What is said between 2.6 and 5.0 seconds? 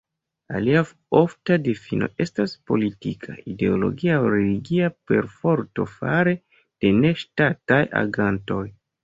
politika, ideologia aŭ religia